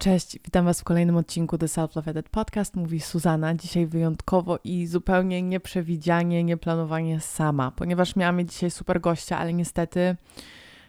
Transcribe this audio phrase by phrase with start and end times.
[0.00, 2.76] Cześć, witam Was w kolejnym odcinku The Self Love Edit Podcast.
[2.76, 3.54] Mówi Suzana.
[3.54, 10.16] Dzisiaj wyjątkowo i zupełnie nieprzewidzianie, nieplanowanie sama, ponieważ miałam dzisiaj super gościa, ale niestety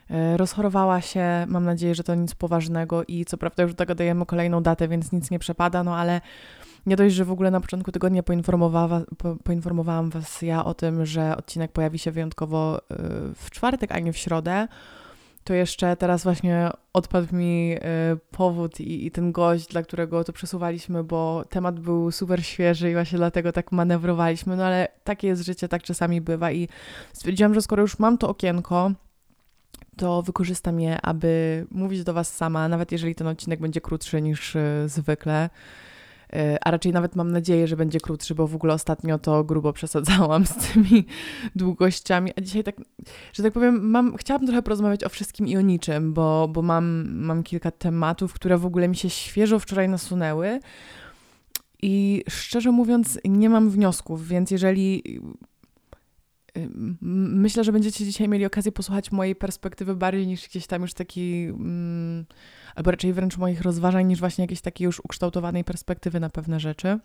[0.09, 1.45] e, rozchorowała się.
[1.47, 4.87] Mam nadzieję, że to nic poważnego i co prawda już do tego dajemy kolejną datę,
[4.87, 6.21] więc nic nie przepada, no ale
[6.85, 11.05] nie dość, że w ogóle na początku tygodnia poinformowała, po, poinformowałam Was ja o tym,
[11.05, 12.81] że odcinek pojawi się wyjątkowo e,
[13.35, 14.67] w czwartek, a nie w środę
[15.43, 17.79] to jeszcze teraz właśnie odpadł mi y,
[18.31, 22.93] powód i, i, ten gość, dla którego to przesuwaliśmy, bo temat był super świeży i
[22.93, 26.67] właśnie dlatego tak manewrowaliśmy, no ale takie jest życie, tak czasami bywa i
[27.13, 28.91] stwierdziłam, że skoro już mam to okienko,
[29.97, 34.55] to wykorzystam je, aby mówić do Was sama, nawet jeżeli ten odcinek będzie krótszy niż
[34.55, 35.49] y, zwykle.
[36.33, 39.73] E, a raczej nawet mam nadzieję, że będzie krótszy, bo w ogóle ostatnio to grubo
[39.73, 41.05] przesadzałam z tymi
[41.55, 42.75] długościami, a dzisiaj tak,
[43.33, 47.15] że tak powiem, mam, chciałabym trochę porozmawiać o wszystkim i o niczym, bo, bo mam,
[47.15, 50.59] mam kilka tematów, które w ogóle mi się świeżo wczoraj nasunęły.
[51.83, 55.03] I szczerze mówiąc nie mam wniosków, więc jeżeli
[57.01, 61.43] myślę, że będziecie dzisiaj mieli okazję posłuchać mojej perspektywy bardziej niż gdzieś tam już taki,
[61.43, 62.25] mm,
[62.75, 66.99] albo raczej wręcz moich rozważań, niż właśnie jakiejś takiej już ukształtowanej perspektywy na pewne rzeczy.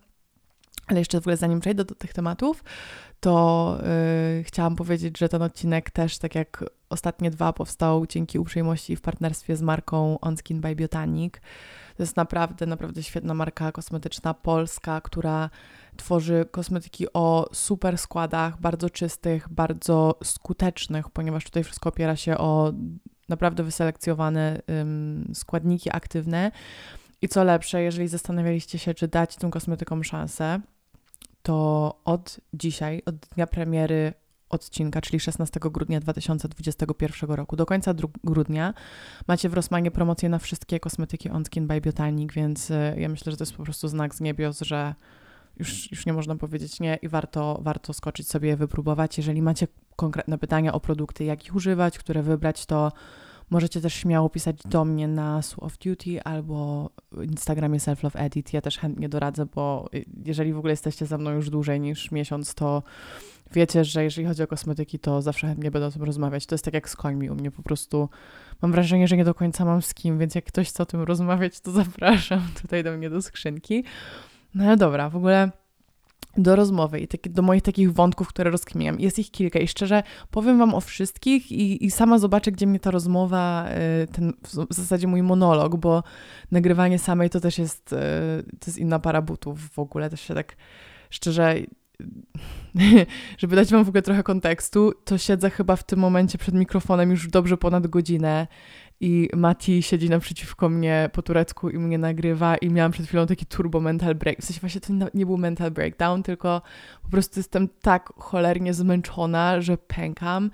[0.87, 2.65] Ale jeszcze w ogóle zanim przejdę do tych tematów,
[3.21, 3.79] to
[4.37, 9.01] yy, chciałam powiedzieć, że ten odcinek też, tak jak ostatnie dwa, powstał dzięki uprzejmości w
[9.01, 11.35] partnerstwie z marką Onskin by Botanic.
[11.97, 15.51] To jest naprawdę, naprawdę świetna marka kosmetyczna polska, która
[15.97, 22.73] tworzy kosmetyki o super składach, bardzo czystych, bardzo skutecznych, ponieważ tutaj wszystko opiera się o
[23.29, 26.51] naprawdę wyselekcjowane ym, składniki aktywne.
[27.23, 30.61] I co lepsze, jeżeli zastanawialiście się, czy dać tym kosmetykom szansę,
[31.43, 34.13] to od dzisiaj, od dnia premiery
[34.51, 37.57] odcinka, czyli 16 grudnia 2021 roku.
[37.57, 37.95] Do końca
[38.25, 38.75] grudnia
[39.27, 43.33] macie w Rosmanie promocję na wszystkie kosmetyki On Skin by Botanic, więc y, ja myślę,
[43.33, 44.95] że to jest po prostu znak z niebios, że
[45.57, 49.17] już, już nie można powiedzieć nie i warto, warto skoczyć sobie wypróbować.
[49.17, 52.93] Jeżeli macie konkretne pytania o produkty, jak ich używać, które wybrać, to
[53.51, 56.91] Możecie też śmiało pisać do mnie na Sue of Duty albo
[57.23, 58.53] Instagramie Self Love Edit.
[58.53, 59.89] Ja też chętnie doradzę, bo
[60.25, 62.83] jeżeli w ogóle jesteście ze mną już dłużej niż miesiąc, to
[63.53, 66.47] wiecie, że jeżeli chodzi o kosmetyki, to zawsze chętnie będę o tym rozmawiać.
[66.47, 68.09] To jest tak jak z końmi u mnie, po prostu
[68.63, 71.03] mam wrażenie, że nie do końca mam z kim, więc jak ktoś chce o tym
[71.03, 73.85] rozmawiać, to zapraszam tutaj do mnie do skrzynki.
[74.55, 75.51] No ale dobra, w ogóle
[76.39, 79.01] do rozmowy i taki, do moich takich wątków, które rozkminiam.
[79.01, 82.81] Jest ich kilka i szczerze powiem Wam o wszystkich i, i sama zobaczę, gdzie mnie
[82.81, 83.69] ta rozmowa,
[84.03, 86.03] y, ten w zasadzie mój monolog, bo
[86.51, 87.97] nagrywanie samej to też jest, y,
[88.43, 90.57] to jest inna para butów w ogóle, też się tak
[91.11, 91.57] szczerze
[93.39, 97.11] żeby dać Wam w ogóle trochę kontekstu, to siedzę chyba w tym momencie przed mikrofonem
[97.11, 98.47] już dobrze ponad godzinę
[99.01, 103.47] i Mati siedzi naprzeciwko mnie po turecku i mnie nagrywa i miałam przed chwilą taki
[103.47, 104.39] turbo mental break.
[104.39, 106.63] W sensie właśnie to nie był mental breakdown, tylko
[107.03, 110.51] po prostu jestem tak cholernie zmęczona, że pękam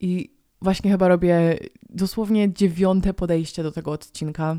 [0.00, 1.58] i właśnie chyba robię
[1.90, 4.56] dosłownie dziewiąte podejście do tego odcinka.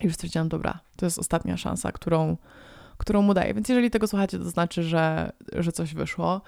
[0.00, 2.36] I już stwierdziłam, dobra, to jest ostatnia szansa, którą,
[2.96, 3.54] którą mu daję.
[3.54, 6.40] Więc jeżeli tego słuchacie, to znaczy, że, że coś wyszło.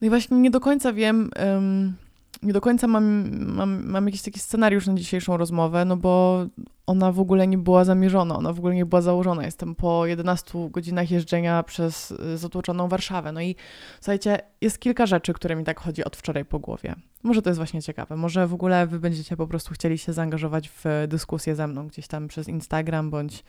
[0.00, 1.96] No i właśnie nie do końca wiem, um,
[2.42, 6.44] nie do końca mam, mam, mam jakiś taki scenariusz na dzisiejszą rozmowę, no bo
[6.86, 9.44] ona w ogóle nie była zamierzona, ona w ogóle nie była założona.
[9.44, 13.32] Jestem po 11 godzinach jeżdżenia przez y, zatłoczoną Warszawę.
[13.32, 13.56] No i
[14.00, 16.94] słuchajcie, jest kilka rzeczy, które mi tak chodzi od wczoraj po głowie.
[17.22, 18.16] Może to jest właśnie ciekawe.
[18.16, 22.06] Może w ogóle wy będziecie po prostu chcieli się zaangażować w dyskusję ze mną gdzieś
[22.06, 23.44] tam przez Instagram bądź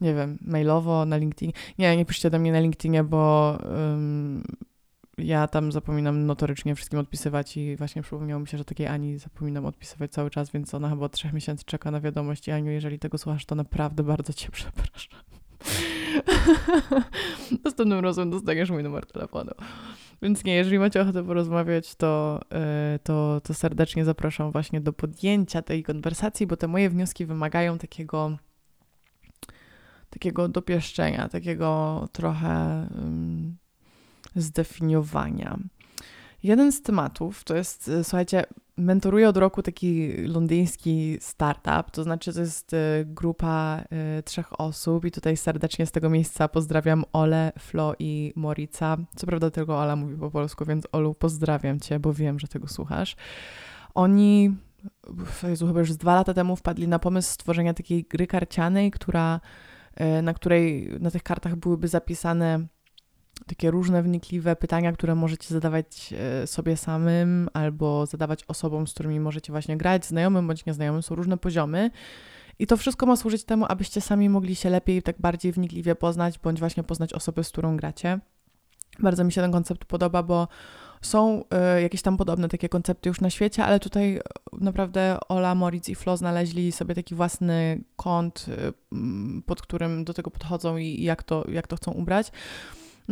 [0.00, 1.52] nie wiem, mailowo, na LinkedIn.
[1.78, 4.42] Nie, nie piszcie do mnie na LinkedInie, bo um,
[5.24, 9.66] ja tam zapominam notorycznie wszystkim odpisywać i właśnie przypomniało mi się, że takiej Ani zapominam
[9.66, 12.48] odpisywać cały czas, więc ona chyba od trzech miesięcy czeka na wiadomość.
[12.48, 15.20] I Aniu, jeżeli tego słuchasz, to naprawdę bardzo cię przepraszam.
[17.64, 19.50] Następnym razem dostaniesz mój numer telefonu.
[20.22, 22.58] Więc nie, jeżeli macie ochotę porozmawiać, to, yy,
[23.02, 28.38] to, to serdecznie zapraszam właśnie do podjęcia tej konwersacji, bo te moje wnioski wymagają takiego
[30.10, 32.86] takiego dopieszczenia, takiego trochę
[34.36, 35.58] zdefiniowania.
[36.42, 38.44] Jeden z tematów to jest, y, słuchajcie,
[38.76, 42.76] mentoruję od roku taki londyński startup, to znaczy to jest y,
[43.06, 43.84] grupa
[44.18, 48.96] y, trzech osób i tutaj serdecznie z tego miejsca pozdrawiam Ole, Flo i Morica.
[49.16, 52.68] Co prawda tylko Ola mówi po polsku, więc Olu pozdrawiam Cię, bo wiem, że tego
[52.68, 53.16] słuchasz.
[53.94, 54.56] Oni,
[55.42, 59.40] Jezu, chyba już z dwa lata temu wpadli na pomysł stworzenia takiej gry karcianej, która,
[60.22, 62.66] na której na tych kartach byłyby zapisane
[63.46, 69.20] takie różne wnikliwe pytania, które możecie zadawać e, sobie samym albo zadawać osobom, z którymi
[69.20, 71.02] możecie właśnie grać, znajomym bądź nieznajomym.
[71.02, 71.90] Są różne poziomy
[72.58, 76.38] I to wszystko ma służyć temu, abyście sami mogli się lepiej, tak bardziej wnikliwie poznać,
[76.38, 78.20] bądź właśnie poznać osobę, z którą gracie.
[78.98, 80.48] Bardzo mi się ten koncept podoba, bo
[81.02, 81.44] są
[81.78, 84.20] y, jakieś tam podobne takie koncepty już na świecie, ale tutaj
[84.52, 88.72] naprawdę Ola, Moritz i Flo znaleźli sobie taki własny kąt, y,
[89.46, 92.32] pod którym do tego podchodzą i, i jak, to, jak to chcą ubrać.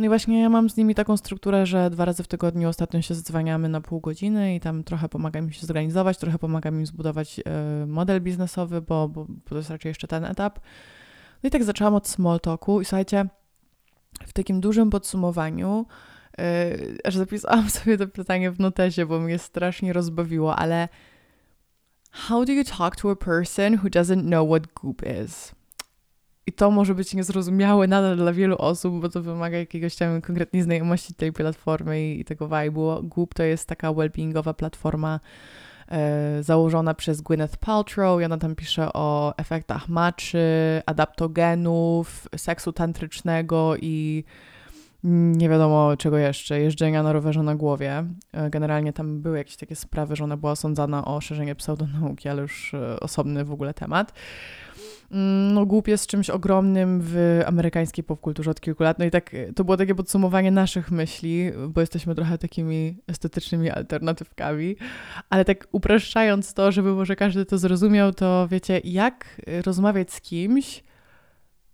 [0.01, 3.01] No i właśnie ja mam z nimi taką strukturę, że dwa razy w tygodniu ostatnio
[3.01, 6.85] się zdzwaniamy na pół godziny i tam trochę pomagam im się zorganizować, trochę pomagam im
[6.85, 7.43] zbudować y,
[7.87, 10.59] model biznesowy, bo, bo, bo to jest raczej jeszcze ten etap.
[11.43, 13.25] No i tak zaczęłam od small talku i słuchajcie,
[14.27, 15.85] w takim dużym podsumowaniu,
[16.37, 16.43] yy,
[17.03, 20.89] aż zapisałam sobie to pytanie w notesie, bo mnie strasznie rozbawiło, ale
[22.11, 25.60] how do you talk to a person who doesn't know what goop is?
[26.51, 30.61] I to może być niezrozumiałe nadal dla wielu osób, bo to wymaga jakiegoś tam konkretnej
[30.61, 33.07] znajomości tej platformy i, i tego vibe'u.
[33.07, 35.19] Goop to jest taka well-beingowa platforma
[35.91, 40.41] e, założona przez Gwyneth Paltrow i ona tam pisze o efektach maczy,
[40.85, 44.23] adaptogenów, seksu tantrycznego i
[45.03, 48.05] nie wiadomo czego jeszcze, jeżdżenia na rowerze na głowie.
[48.33, 52.41] E, generalnie tam były jakieś takie sprawy, że ona była osądzana o szerzenie pseudonauki, ale
[52.41, 54.13] już e, osobny w ogóle temat.
[55.11, 58.99] Mm, no, głup jest czymś ogromnym w amerykańskiej popkulturze od kilku lat.
[58.99, 63.69] No i tak e, to było takie podsumowanie naszych myśli, bo jesteśmy trochę takimi estetycznymi
[63.69, 64.75] alternatywkami,
[65.29, 70.83] ale tak upraszczając to, żeby może każdy to zrozumiał, to wiecie, jak rozmawiać z kimś,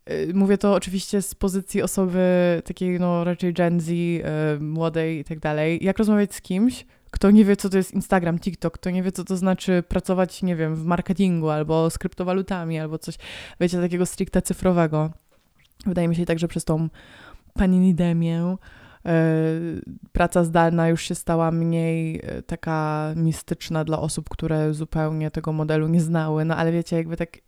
[0.05, 4.23] e, Mówię to oczywiście z pozycji osoby takiej, no raczej Gen Z, yy,
[4.59, 5.79] młodej i tak dalej.
[5.81, 9.11] Jak rozmawiać z kimś, kto nie wie, co to jest Instagram, TikTok, kto nie wie,
[9.11, 13.15] co to znaczy pracować, nie wiem, w marketingu albo z kryptowalutami, albo coś,
[13.59, 15.11] wiecie, takiego stricte cyfrowego.
[15.85, 16.89] Wydaje mi się tak, że przez tą
[17.53, 18.57] paninidemię
[20.11, 25.87] praca zdalna już się stała mniej e, taka mistyczna dla osób, które zupełnie tego modelu
[25.87, 26.45] nie znały.
[26.45, 27.39] No ale wiecie, jakby tak e,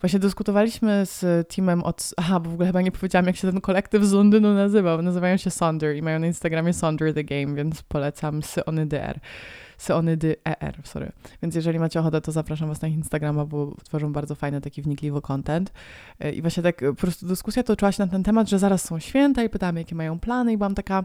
[0.00, 2.10] właśnie dyskutowaliśmy z teamem od...
[2.16, 5.02] Aha, bo w ogóle chyba nie powiedziałam, jak się ten kolektyw z Londynu nazywał.
[5.02, 8.64] Nazywają się Sonder i mają na Instagramie Sonder The Game, więc polecam Syonyder.
[8.74, 9.20] Seonydy
[10.44, 11.12] ER, sorry.
[11.42, 15.20] Więc jeżeli macie ochotę, to zapraszam Was na Instagrama, bo tworzą bardzo fajny, taki wnikliwy
[15.20, 15.72] content.
[16.20, 18.98] E, I właśnie tak po prostu dyskusja toczyła się na ten temat, że zaraz są
[18.98, 21.04] święta i pytamy, jakie mają plany i byłam taka...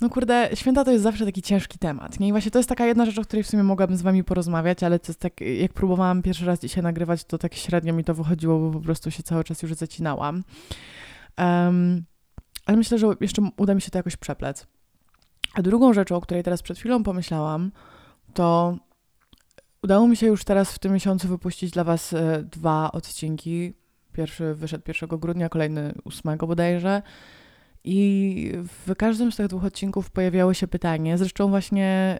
[0.00, 2.20] No kurde, święta to jest zawsze taki ciężki temat.
[2.20, 2.28] Nie?
[2.28, 4.82] I właśnie to jest taka jedna rzecz, o której w sumie mogłabym z wami porozmawiać,
[4.82, 8.14] ale to jest tak, jak próbowałam pierwszy raz dzisiaj nagrywać, to tak średnio mi to
[8.14, 10.42] wychodziło, bo po prostu się cały czas już zacinałam.
[11.38, 12.04] Um,
[12.66, 14.66] ale myślę, że jeszcze uda mi się to jakoś przeplec.
[15.54, 17.72] A drugą rzeczą, o której teraz przed chwilą pomyślałam,
[18.34, 18.76] to
[19.82, 23.74] udało mi się już teraz w tym miesiącu wypuścić dla Was e, dwa odcinki.
[24.12, 27.02] Pierwszy wyszedł 1 grudnia, kolejny 8 bodajże.
[27.84, 28.52] I
[28.86, 32.18] w każdym z tych dwóch odcinków pojawiało się pytanie, zresztą właśnie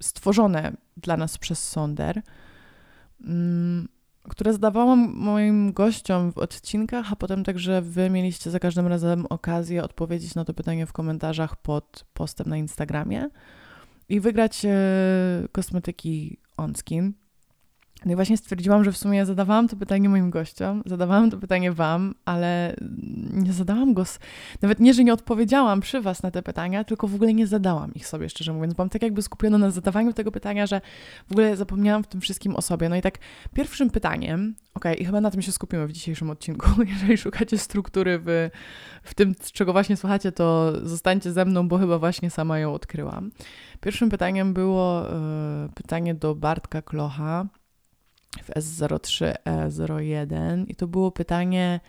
[0.00, 2.22] stworzone dla nas przez Sonder,
[4.28, 9.84] które zadawałam moim gościom w odcinkach, a potem także wy mieliście za każdym razem okazję
[9.84, 13.28] odpowiedzieć na to pytanie w komentarzach pod postem na Instagramie
[14.08, 14.70] i wygrać e,
[15.52, 17.12] kosmetyki OnSkin.
[18.04, 21.72] No i właśnie stwierdziłam, że w sumie zadawałam to pytanie moim gościom, zadawałam to pytanie
[21.72, 22.76] wam, ale
[23.32, 24.04] nie zadałam go,
[24.62, 27.94] nawet nie, że nie odpowiedziałam przy was na te pytania, tylko w ogóle nie zadałam
[27.94, 28.74] ich sobie, szczerze mówiąc.
[28.74, 30.80] Byłam tak jakby skupiona na zadawaniu tego pytania, że
[31.28, 32.88] w ogóle zapomniałam w tym wszystkim o sobie.
[32.88, 33.18] No i tak
[33.54, 38.18] pierwszym pytaniem, okay, i chyba na tym się skupimy w dzisiejszym odcinku, jeżeli szukacie struktury
[38.24, 38.50] w,
[39.02, 43.30] w tym, czego właśnie słuchacie, to zostańcie ze mną, bo chyba właśnie sama ją odkryłam.
[43.80, 47.46] Pierwszym pytaniem było y, pytanie do Bartka Klocha,
[48.42, 51.80] w S03E01 i to było pytanie,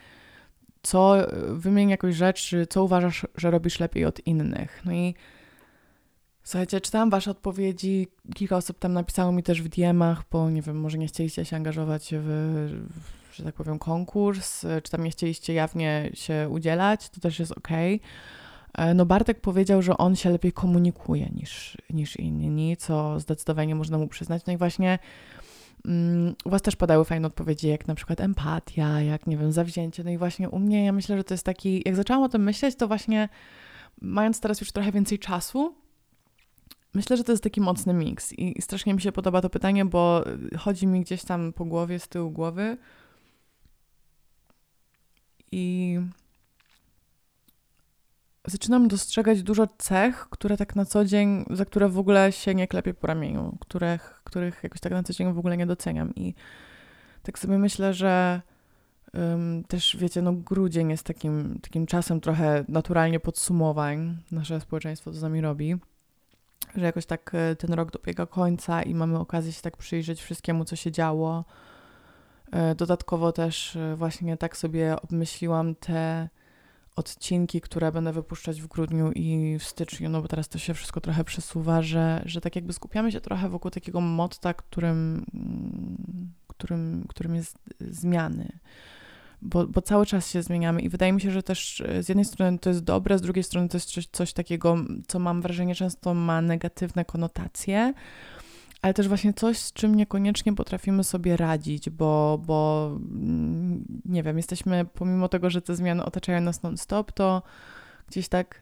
[0.83, 1.15] co,
[1.49, 4.81] wymień jakąś rzecz, co uważasz, że robisz lepiej od innych.
[4.85, 5.15] No i
[6.43, 10.79] słuchajcie, czytałam wasze odpowiedzi, kilka osób tam napisało mi też w DM-ach, bo nie wiem,
[10.79, 12.27] może nie chcieliście się angażować w,
[13.03, 17.51] w że tak powiem, konkurs, czy tam nie chcieliście jawnie się udzielać, to też jest
[17.51, 17.67] ok.
[18.73, 23.97] E, no Bartek powiedział, że on się lepiej komunikuje niż, niż inni, co zdecydowanie można
[23.97, 24.45] mu przyznać.
[24.45, 24.99] No i właśnie
[26.45, 30.03] u Was też padały fajne odpowiedzi, jak na przykład empatia, jak nie wiem, zawzięcie.
[30.03, 32.43] No i właśnie u mnie, ja myślę, że to jest taki, jak zaczęłam o tym
[32.43, 33.29] myśleć, to właśnie
[34.01, 35.75] mając teraz już trochę więcej czasu,
[36.93, 40.23] myślę, że to jest taki mocny miks i strasznie mi się podoba to pytanie, bo
[40.57, 42.77] chodzi mi gdzieś tam po głowie, z tyłu głowy
[45.51, 45.99] i
[48.49, 52.67] zaczynam dostrzegać dużo cech, które tak na co dzień, za które w ogóle się nie
[52.67, 56.15] klepię po ramieniu, których, których jakoś tak na co dzień w ogóle nie doceniam.
[56.15, 56.33] I
[57.23, 58.41] tak sobie myślę, że
[59.13, 64.17] um, też wiecie, no grudzień jest takim, takim czasem trochę naturalnie podsumowań.
[64.31, 65.75] Nasze społeczeństwo to z nami robi.
[66.75, 70.65] Że jakoś tak e, ten rok dobiega końca i mamy okazję się tak przyjrzeć wszystkiemu,
[70.65, 71.45] co się działo
[72.51, 76.29] E, dodatkowo też e, właśnie tak sobie obmyśliłam te
[76.95, 81.01] odcinki, które będę wypuszczać w grudniu i w styczniu, no bo teraz to się wszystko
[81.01, 85.25] trochę przesuwa, że, że tak jakby skupiamy się trochę wokół takiego motta, którym,
[86.47, 88.59] którym, którym jest zmiany.
[89.41, 92.25] Bo, bo cały czas się zmieniamy i wydaje mi się, że też e, z jednej
[92.25, 94.77] strony to jest dobre, z drugiej strony to jest coś, coś takiego,
[95.07, 97.93] co mam wrażenie często ma negatywne konotacje,
[98.81, 104.37] ale też właśnie coś, z czym niekoniecznie potrafimy sobie radzić, bo, bo mm, nie wiem,
[104.37, 107.43] jesteśmy, pomimo tego, że te zmiany otaczają nas non-stop, to
[108.07, 108.61] gdzieś tak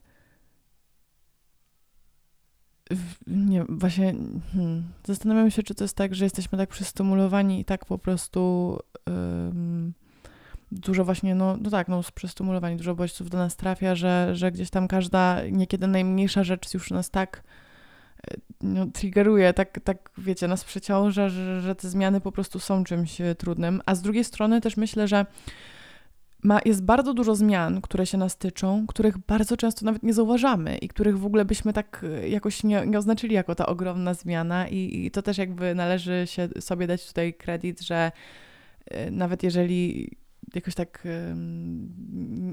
[3.28, 4.16] nie właśnie
[4.54, 8.80] hmm, zastanawiam się, czy to jest tak, że jesteśmy tak przystymulowani i tak po prostu
[9.08, 9.94] um,
[10.72, 14.70] dużo właśnie, no, no tak, no przystymulowani, dużo bodźców do nas trafia, że, że gdzieś
[14.70, 17.44] tam każda, niekiedy najmniejsza rzecz już nas tak
[18.62, 23.22] no, triggeruje, tak, tak wiecie, nas przeciąża, że, że te zmiany po prostu są czymś
[23.22, 23.81] e, trudnym.
[23.86, 25.25] A z drugiej strony też myślę, że
[26.43, 30.77] ma, jest bardzo dużo zmian, które się nas tyczą, których bardzo często nawet nie zauważamy
[30.77, 34.67] i których w ogóle byśmy tak e, jakoś nie, nie oznaczyli jako ta ogromna zmiana
[34.67, 38.12] i, i to też jakby należy się sobie dać tutaj kredyt, że
[38.86, 40.12] e, nawet jeżeli
[40.55, 41.07] jakoś tak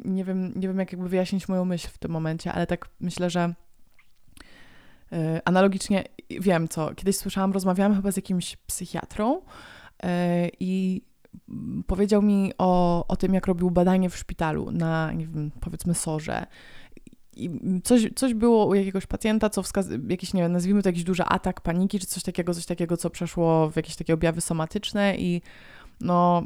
[0.04, 3.30] nie wiem, nie wiem jak jakby wyjaśnić moją myśl w tym momencie, ale tak myślę,
[3.30, 3.54] że
[5.44, 9.42] analogicznie wiem co, kiedyś słyszałam, rozmawiałam chyba z jakimś psychiatrą
[10.02, 11.02] e, i
[11.86, 16.46] powiedział mi o, o tym, jak robił badanie w szpitalu na, nie wiem, powiedzmy sorze.
[17.36, 17.50] I
[17.84, 21.24] coś, coś było u jakiegoś pacjenta, co wskazuje, jakiś, nie wiem, nazwijmy to jakiś duży
[21.24, 25.42] atak paniki, czy coś takiego, coś takiego, co przeszło w jakieś takie objawy somatyczne i
[26.00, 26.44] no,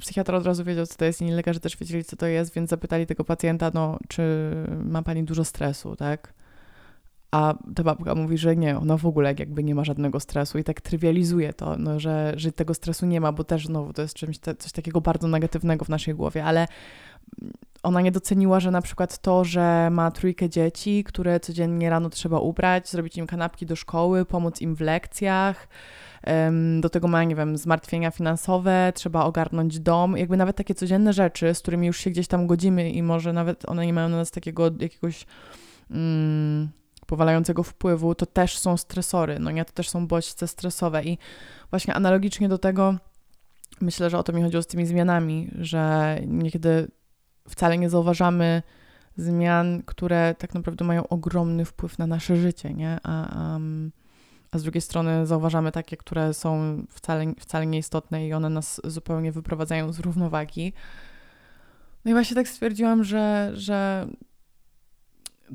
[0.00, 2.70] psychiatra od razu wiedział, co to jest, inni lekarze też wiedzieli, co to jest, więc
[2.70, 4.22] zapytali tego pacjenta, no, czy
[4.84, 6.34] ma pani dużo stresu, tak?
[7.30, 10.64] A ta babka mówi, że nie, ona w ogóle jakby nie ma żadnego stresu i
[10.64, 14.14] tak trywializuje to, no, że, że tego stresu nie ma, bo też znowu to jest
[14.14, 16.66] czymś, te, coś takiego bardzo negatywnego w naszej głowie, ale
[17.82, 22.38] ona nie doceniła, że na przykład to, że ma trójkę dzieci, które codziennie rano trzeba
[22.38, 25.68] ubrać, zrobić im kanapki do szkoły, pomóc im w lekcjach,
[26.80, 31.54] do tego ma, nie wiem, zmartwienia finansowe, trzeba ogarnąć dom, jakby nawet takie codzienne rzeczy,
[31.54, 34.30] z którymi już się gdzieś tam godzimy i może nawet one nie mają na nas
[34.30, 35.26] takiego jakiegoś...
[35.90, 36.68] Mm,
[37.06, 41.18] powalającego wpływu, to też są stresory, no nie, to też są bodźce stresowe i
[41.70, 42.94] właśnie analogicznie do tego
[43.80, 46.88] myślę, że o to mi chodziło z tymi zmianami, że niekiedy
[47.48, 48.62] wcale nie zauważamy
[49.16, 52.98] zmian, które tak naprawdę mają ogromny wpływ na nasze życie, nie?
[53.02, 53.38] A,
[54.52, 59.32] a, z drugiej strony zauważamy takie, które są wcale, wcale nieistotne i one nas zupełnie
[59.32, 60.72] wyprowadzają z równowagi.
[62.04, 64.06] No i właśnie tak stwierdziłam, że, że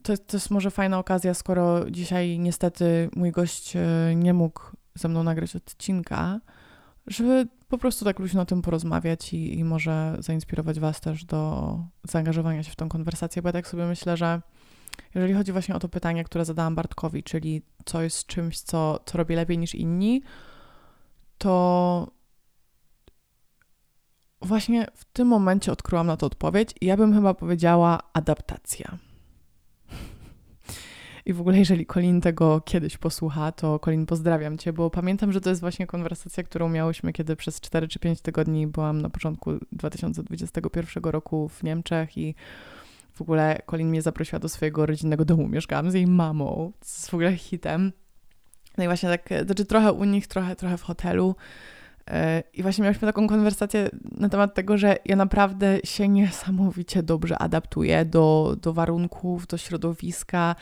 [0.03, 4.61] to, to jest może fajna okazja, skoro dzisiaj niestety mój gość e, nie mógł
[4.95, 6.39] ze mną nagrać odcinka,
[7.07, 11.79] żeby po prostu tak luźno o tym porozmawiać i, i może zainspirować Was też do
[12.03, 14.41] zaangażowania się w tą konwersację, bo ja tak sobie myślę, że
[15.15, 19.17] jeżeli chodzi właśnie o to pytanie, które zadałam Bartkowi, czyli co jest czymś, co, co
[19.17, 20.21] robię lepiej niż inni,
[21.37, 22.11] to
[24.41, 28.97] właśnie w tym momencie odkryłam na to odpowiedź i ja bym chyba powiedziała adaptacja.
[31.25, 35.41] I w ogóle, jeżeli Colin tego kiedyś posłucha, to Colin pozdrawiam Cię, bo pamiętam, że
[35.41, 39.51] to jest właśnie konwersacja, którą miałyśmy, kiedy przez 4 czy 5 tygodni byłam na początku
[39.71, 42.35] 2021 roku w Niemczech i
[43.13, 45.47] w ogóle Colin mnie zaprosiła do swojego rodzinnego domu.
[45.47, 47.91] Mieszkałam z jej mamą, z w ogóle hitem.
[48.77, 51.35] No i właśnie tak, znaczy trochę u nich, trochę, trochę w hotelu.
[52.11, 57.37] E, I właśnie mieliśmy taką konwersację na temat tego, że ja naprawdę się niesamowicie dobrze
[57.37, 60.55] adaptuję do, do warunków, do środowiska,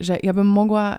[0.00, 0.98] że ja bym mogła.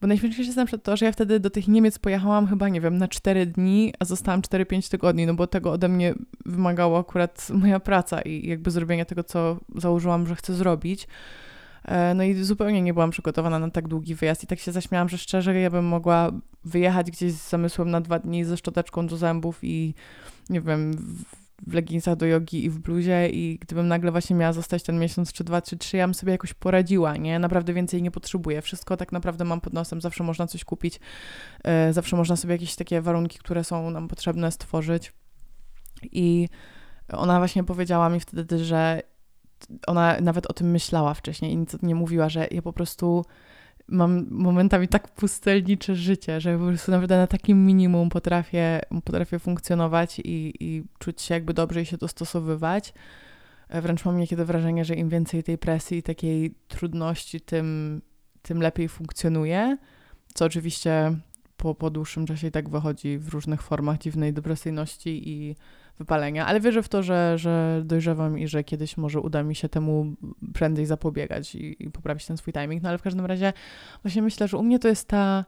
[0.00, 2.80] Bo najśmieszniejsze jest na przykład to, że ja wtedy do tych Niemiec pojechałam chyba, nie
[2.80, 6.14] wiem, na 4 dni, a zostałam 4-5 tygodni, no bo tego ode mnie
[6.46, 11.08] wymagała akurat moja praca i jakby zrobienia tego, co założyłam, że chcę zrobić.
[11.86, 15.08] E, no i zupełnie nie byłam przygotowana na tak długi wyjazd i tak się zaśmiałam,
[15.08, 16.32] że szczerze ja bym mogła
[16.64, 19.94] wyjechać gdzieś z zamysłem na dwa dni ze szczoteczką do zębów i
[20.50, 20.92] nie wiem,
[21.66, 25.32] w leginsach do jogi i w bluzie i gdybym nagle właśnie miała zostać ten miesiąc
[25.32, 27.38] czy dwa, czy trzy, ja bym sobie jakoś poradziła, nie?
[27.38, 28.62] Naprawdę więcej nie potrzebuję.
[28.62, 31.00] Wszystko tak naprawdę mam pod nosem, zawsze można coś kupić,
[31.64, 35.12] e, zawsze można sobie jakieś takie warunki, które są nam potrzebne stworzyć
[36.12, 36.48] i
[37.08, 39.02] ona właśnie powiedziała mi wtedy, że
[39.86, 43.24] ona nawet o tym myślała wcześniej i nic nie mówiła, że ja po prostu
[43.88, 50.18] mam momentami tak pustelnicze życie, że po prostu nawet na takim minimum potrafię, potrafię funkcjonować
[50.18, 52.94] i, i czuć się jakby dobrze i się dostosowywać.
[53.68, 58.02] E, wręcz mam niekiedy wrażenie, że im więcej tej presji i takiej trudności, tym,
[58.42, 59.78] tym lepiej funkcjonuje.
[60.34, 61.16] Co oczywiście
[61.56, 65.56] po, po dłuższym czasie i tak wychodzi w różnych formach dziwnej depresyjności i
[65.98, 69.68] wypalenia, ale wierzę w to, że, że dojrzewam i że kiedyś może uda mi się
[69.68, 70.14] temu
[70.54, 72.82] prędzej zapobiegać i, i poprawić ten swój timing.
[72.82, 73.52] No ale w każdym razie
[74.02, 75.44] właśnie myślę, że u mnie to jest ta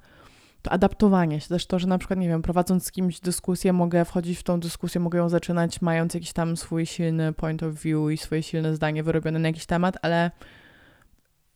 [0.63, 4.05] to adaptowanie się, też to, że na przykład, nie wiem, prowadząc z kimś dyskusję, mogę
[4.05, 8.11] wchodzić w tą dyskusję, mogę ją zaczynać mając jakiś tam swój silny point of view
[8.11, 10.31] i swoje silne zdanie wyrobione na jakiś temat, ale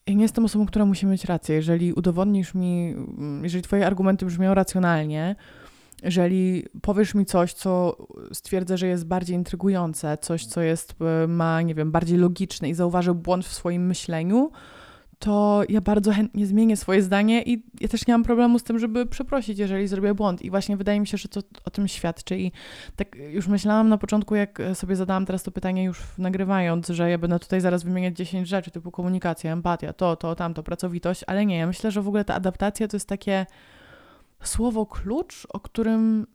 [0.06, 1.54] ja nie jestem osobą, która musi mieć rację.
[1.54, 2.94] Jeżeli udowodnisz mi,
[3.42, 5.37] jeżeli twoje argumenty brzmią racjonalnie,
[6.02, 7.97] jeżeli powiesz mi coś, co
[8.32, 12.75] stwierdzę, że jest bardziej intrygujące, coś, co jest, e, ma, nie wiem, bardziej logiczne i
[12.75, 14.50] zauważę błąd w swoim myśleniu,
[15.23, 18.78] to ja bardzo chętnie zmienię swoje zdanie i ja też nie mam problemu z tym,
[18.78, 20.42] żeby przeprosić, jeżeli zrobię błąd.
[20.42, 22.38] I właśnie wydaje mi się, że to o tym świadczy.
[22.38, 22.52] I
[22.97, 27.18] tak już myślałam na początku, jak sobie zadałam teraz to pytanie już nagrywając, że ja
[27.18, 31.59] będę tutaj zaraz wymieniać 10 rzeczy typu komunikacja, empatia, to, to, tamto, pracowitość, ale nie,
[31.59, 33.47] ja myślę, że w ogóle ta adaptacja to jest takie
[34.42, 36.26] słowo klucz, o którym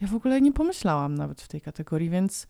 [0.00, 2.46] ja w ogóle nie pomyślałam nawet w tej kategorii, więc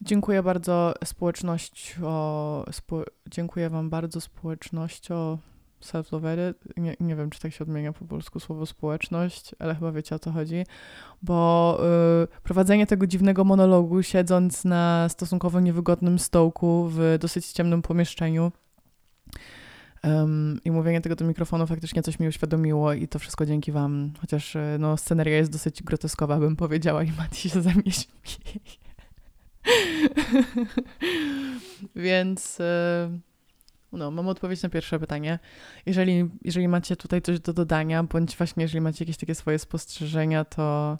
[0.00, 5.38] dziękuję bardzo społeczność o, spo, dziękuję Wam bardzo społeczność o
[5.82, 10.14] self-love nie, nie wiem, czy tak się odmienia po polsku słowo społeczność, ale chyba wiecie
[10.14, 10.64] o co chodzi,
[11.22, 11.78] bo
[12.24, 18.52] y, prowadzenie tego dziwnego monologu, siedząc na stosunkowo niewygodnym stołku w dosyć ciemnym pomieszczeniu,
[20.04, 24.12] Um, I mówienie tego do mikrofonu faktycznie coś mi uświadomiło i to wszystko dzięki wam,
[24.20, 28.92] chociaż e, no, sceneria jest dosyć groteskowa, bym powiedziała i Mati się śmieje.
[31.96, 33.18] Więc e,
[33.92, 35.38] no, mam odpowiedź na pierwsze pytanie.
[35.86, 40.44] Jeżeli, jeżeli macie tutaj coś do dodania, bądź właśnie jeżeli macie jakieś takie swoje spostrzeżenia,
[40.44, 40.98] to,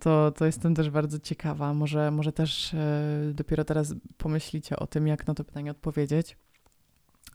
[0.00, 1.74] to, to jestem też bardzo ciekawa.
[1.74, 6.36] Może, może też e, dopiero teraz pomyślicie o tym, jak na to pytanie odpowiedzieć.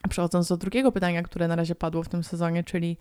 [0.10, 2.98] Przechodząc do drugiego pytania, które na razie padło w tym sezonie, czyli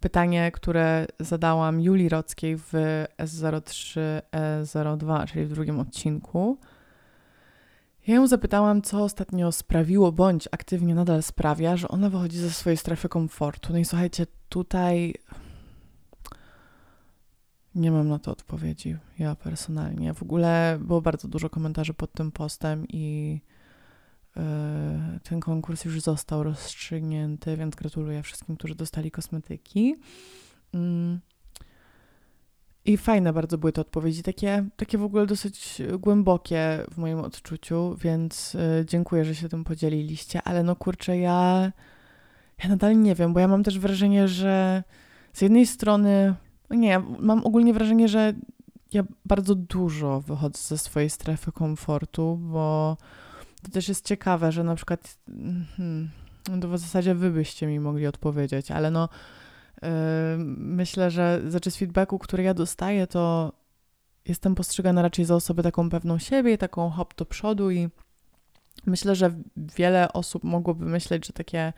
[0.00, 2.72] pytanie, które zadałam Julii Rockiej w
[3.18, 6.58] S03E02, czyli w drugim odcinku.
[8.06, 12.76] Ja ją zapytałam, co ostatnio sprawiło, bądź aktywnie nadal sprawia, że ona wychodzi ze swojej
[12.76, 13.72] strefy komfortu.
[13.72, 15.14] No i słuchajcie, tutaj
[17.74, 20.14] nie mam na to odpowiedzi, ja personalnie.
[20.14, 23.40] W ogóle było bardzo dużo komentarzy pod tym postem i
[25.22, 29.96] ten konkurs już został rozstrzygnięty, więc gratuluję wszystkim, którzy dostali kosmetyki.
[30.74, 31.20] Mm.
[32.86, 37.96] I fajne bardzo były te odpowiedzi, takie, takie w ogóle dosyć głębokie w moim odczuciu,
[38.00, 41.72] więc e, dziękuję, że się tym podzieliliście, ale no kurczę, ja,
[42.62, 44.82] ja nadal nie wiem, bo ja mam też wrażenie, że
[45.32, 46.34] z jednej strony,
[46.70, 48.34] nie, mam ogólnie wrażenie, że
[48.92, 52.96] ja bardzo dużo wychodzę ze swojej strefy komfortu, bo
[53.64, 55.18] to też jest ciekawe, że na przykład
[55.76, 56.10] hmm,
[56.60, 59.08] to w zasadzie wy byście mi mogli odpowiedzieć, ale no
[59.82, 59.88] yy,
[60.56, 63.52] myślę, że znaczy z feedbacku, który ja dostaję, to
[64.28, 67.88] jestem postrzegana raczej za osobę taką pewną siebie, taką hop do przodu i
[68.86, 71.72] myślę, że wiele osób mogłoby myśleć, że takie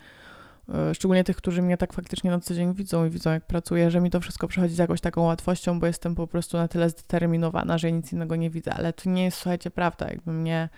[0.74, 3.90] e, szczególnie tych, którzy mnie tak faktycznie na co dzień widzą i widzą, jak pracuję,
[3.90, 6.90] że mi to wszystko przychodzi z jakąś taką łatwością, bo jestem po prostu na tyle
[6.90, 10.68] zdeterminowana, że nic innego nie widzę, ale to nie jest, słuchajcie, prawda, jakby mnie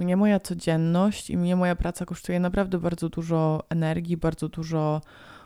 [0.00, 5.00] mnie moja codzienność i mnie moja praca kosztuje naprawdę bardzo dużo energii, bardzo dużo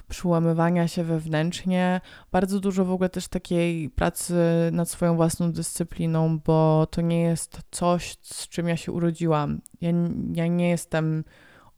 [0.09, 2.01] przyłamywania się wewnętrznie,
[2.33, 4.35] bardzo dużo w ogóle też takiej pracy
[4.73, 9.61] nad swoją własną dyscypliną, bo to nie jest coś, z czym ja się urodziłam.
[9.81, 9.90] Ja,
[10.35, 11.25] ja nie jestem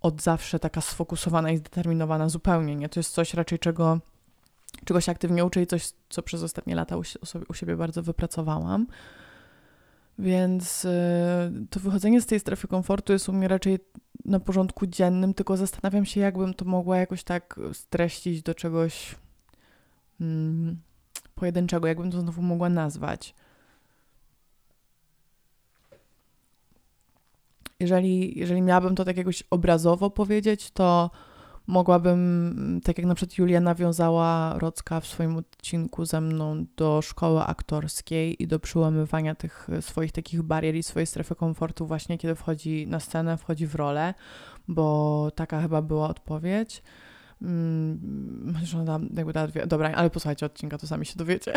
[0.00, 2.88] od zawsze taka sfokusowana i zdeterminowana zupełnie, nie?
[2.88, 3.98] To jest coś raczej, czego,
[4.84, 7.02] czego się aktywnie uczę i coś, co przez ostatnie lata u,
[7.48, 8.86] u siebie bardzo wypracowałam.
[10.18, 10.88] Więc y,
[11.70, 13.78] to wychodzenie z tej strefy komfortu jest u mnie raczej
[14.24, 19.14] na porządku dziennym, tylko zastanawiam się, jakbym to mogła jakoś tak streścić do czegoś
[20.20, 20.76] mm,
[21.34, 23.34] pojedynczego, jakbym to znowu mogła nazwać.
[27.80, 31.10] Jeżeli, jeżeli miałabym to tak jakoś obrazowo powiedzieć, to
[31.66, 37.42] mogłabym, tak jak na przykład Julia nawiązała Rocka w swoim odcinku ze mną do szkoły
[37.42, 42.86] aktorskiej i do przyłamywania tych swoich takich barier i swojej strefy komfortu właśnie kiedy wchodzi
[42.86, 44.14] na scenę, wchodzi w rolę,
[44.68, 46.82] bo taka chyba była odpowiedź.
[47.40, 51.52] Hmm, że ona jakby dwie, dobra, ale posłuchajcie odcinka, to sami się dowiecie.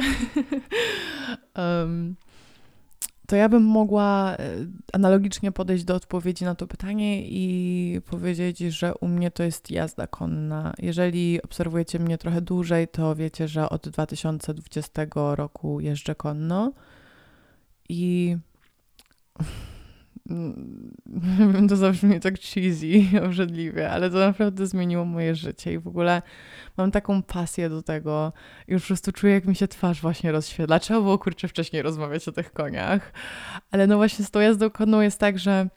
[1.57, 2.15] um,
[3.29, 4.37] to ja bym mogła e,
[4.93, 10.07] analogicznie podejść do odpowiedzi na to pytanie i powiedzieć, że u mnie to jest jazda
[10.07, 10.73] konna.
[10.79, 16.71] Jeżeli obserwujecie mnie trochę dłużej, to wiecie, że od 2020 roku jeżdżę konno
[17.89, 18.37] i
[21.69, 26.21] to zabrzmi tak cheesy, obrzydliwie, ale to naprawdę zmieniło moje życie i w ogóle
[26.77, 28.33] mam taką pasję do tego
[28.67, 30.79] już po prostu czuję, jak mi się twarz właśnie rozświetla.
[30.79, 33.13] Trzeba było, kurczę, wcześniej rozmawiać o tych koniach,
[33.71, 35.69] ale no właśnie z tą jazdą konną jest tak, że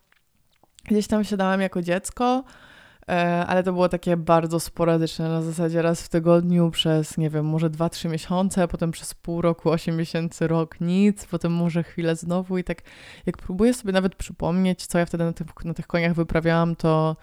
[0.84, 2.44] gdzieś tam siadałam jako dziecko,
[3.46, 7.70] ale to było takie bardzo sporadyczne, na zasadzie raz w tygodniu przez, nie wiem, może
[7.70, 12.64] 2-3 miesiące, potem przez pół roku, 8 miesięcy, rok, nic, potem może chwilę znowu i
[12.64, 12.82] tak
[13.26, 17.16] jak próbuję sobie nawet przypomnieć, co ja wtedy na tych, na tych koniach wyprawiałam, to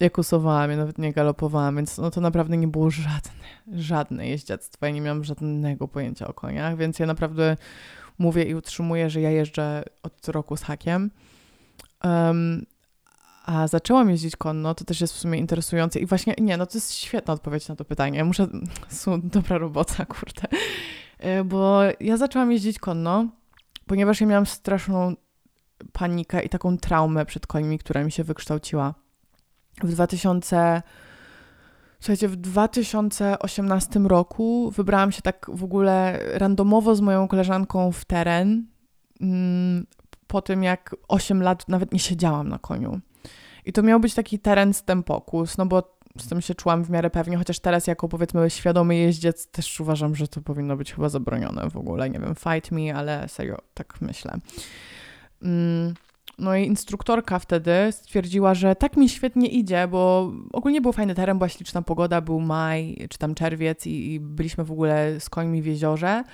[0.00, 4.86] ja kusowałam, ja nawet nie galopowałam, więc no to naprawdę nie było żadne, żadne jeździectwo,
[4.86, 7.56] ja nie miałam żadnego pojęcia o koniach, więc ja naprawdę
[8.18, 11.10] mówię i utrzymuję, że ja jeżdżę od roku z hakiem.
[13.46, 16.78] A zaczęłam jeździć konno, to też jest w sumie interesujące i właśnie, nie, no to
[16.78, 18.24] jest świetna odpowiedź na to pytanie.
[18.24, 18.48] Muszę,
[19.34, 20.42] dobra robota, kurde.
[21.18, 23.26] E, bo ja zaczęłam jeździć konno,
[23.86, 25.14] ponieważ ja miałam straszną
[25.92, 28.94] panikę i taką traumę przed końmi, która mi się wykształciła.
[29.82, 30.82] W 2000...
[32.00, 38.66] Słuchajcie, w 2018 roku wybrałam się tak w ogóle randomowo z moją koleżanką w teren,
[39.20, 39.86] mm,
[40.26, 43.00] po tym jak 8 lat nawet nie siedziałam na koniu.
[43.66, 46.90] I to miał być taki teren z tempokus, no bo z tym się czułam w
[46.90, 51.08] miarę pewnie, chociaż teraz jako powiedzmy świadomy jeździec też uważam, że to powinno być chyba
[51.08, 52.10] zabronione w ogóle.
[52.10, 54.38] Nie wiem, fight me, ale serio, tak myślę.
[55.42, 55.94] Mm.
[56.38, 61.38] No i instruktorka wtedy stwierdziła, że tak mi świetnie idzie, bo ogólnie był fajny teren,
[61.38, 65.62] była śliczna pogoda, był maj czy tam czerwiec i, i byliśmy w ogóle z końmi
[65.62, 66.24] w jeziorze.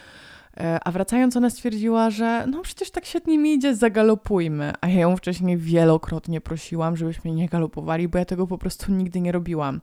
[0.56, 4.72] E, a wracając, ona stwierdziła, że no przecież tak świetnie mi idzie, zagalopujmy.
[4.80, 9.20] A ja ją wcześniej wielokrotnie prosiłam, żebyśmy nie galopowali, bo ja tego po prostu nigdy
[9.20, 9.80] nie robiłam.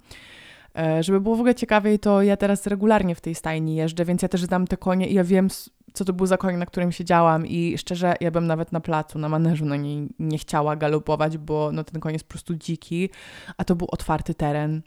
[0.78, 4.22] E, żeby było w ogóle ciekawiej, to ja teraz regularnie w tej stajni jeżdżę, więc
[4.22, 5.48] ja też znam te konie i ja wiem,
[5.94, 9.20] co to był za koń, na którym siedziałam i szczerze, ja bym nawet na placu,
[9.20, 13.10] na maneżu na niej nie chciała galopować, bo no, ten koń jest po prostu dziki,
[13.58, 14.82] a to był otwarty teren,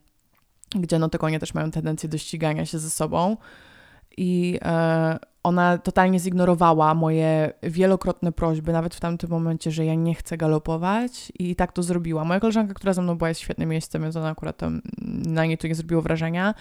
[0.75, 3.37] gdzie no te konie też mają tendencję do ścigania się ze sobą
[4.16, 10.14] i e, ona totalnie zignorowała moje wielokrotne prośby, nawet w tamtym momencie, że ja nie
[10.14, 12.25] chcę galopować i tak to zrobiła.
[12.25, 14.83] Moja koleżanka, która ze mną była, jest świetnym miejscem, więc ona akurat tam,
[15.27, 16.55] na niej to nie zrobiło wrażenia,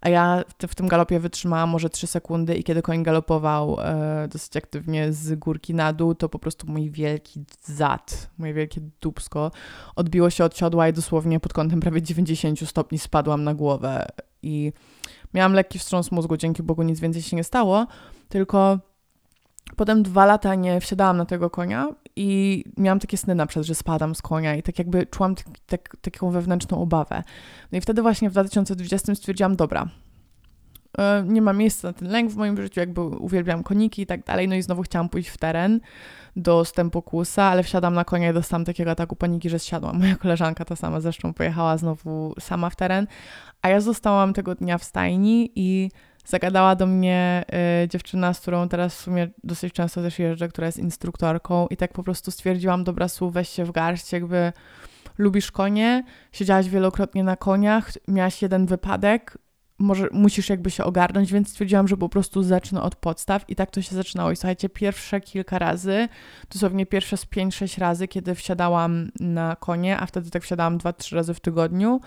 [0.00, 4.28] a ja w, w tym galopie wytrzymałam może 3 sekundy i kiedy koń galopował e,
[4.28, 9.50] dosyć aktywnie z górki na dół, to po prostu mój wielki zad, moje wielkie dubsko
[9.96, 14.06] odbiło się od siodła i dosłownie pod kątem prawie 90 stopni spadłam na głowę
[14.42, 14.72] i
[15.34, 17.86] miałam lekki wstrząs mózgu, dzięki Bogu nic więcej się nie stało,
[18.28, 18.78] tylko
[19.76, 23.74] potem dwa lata nie wsiadałam na tego konia i miałam takie sny na przykład, że
[23.74, 27.22] spadam z konia i tak jakby czułam tak, tak, taką wewnętrzną obawę.
[27.72, 29.88] No i wtedy właśnie w 2020 stwierdziłam, dobra,
[31.24, 34.48] nie ma miejsca na ten lęk w moim życiu, jakby uwielbiam koniki i tak dalej,
[34.48, 35.80] no i znowu chciałam pójść w teren
[36.36, 39.98] do Stępokusa, ale wsiadam na konia i dostałam takiego ataku paniki, że zsiadłam.
[40.00, 43.06] Moja koleżanka ta sama zresztą pojechała znowu sama w teren,
[43.62, 45.90] a ja zostałam tego dnia w stajni i
[46.24, 47.44] zagadała do mnie
[47.84, 51.76] y, dziewczyna, z którą teraz w sumie dosyć często też jeżdżę, która jest instruktorką i
[51.76, 54.52] tak po prostu stwierdziłam, dobra słów, weź się w garść, jakby
[55.18, 59.38] lubisz konie, siedziałaś wielokrotnie na koniach, miałaś jeden wypadek,
[59.82, 63.70] może musisz jakby się ogarnąć, więc stwierdziłam, że po prostu zacznę od podstaw i tak
[63.70, 64.30] to się zaczynało.
[64.30, 66.08] I słuchajcie, pierwsze kilka razy,
[66.50, 71.34] dosłownie pierwsze z 5-6 razy, kiedy wsiadałam na konie, a wtedy tak wsiadałam 2-3 razy
[71.34, 72.00] w tygodniu,